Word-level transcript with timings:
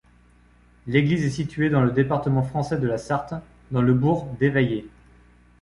L'église 0.87 1.23
est 1.25 1.29
située 1.29 1.69
dans 1.69 1.83
le 1.83 1.91
département 1.91 2.41
français 2.41 2.79
de 2.79 2.87
la 2.87 2.97
Sarthe, 2.97 3.35
dans 3.69 3.83
le 3.83 3.93
bourg 3.93 4.25
d'Évaillé. 4.39 4.87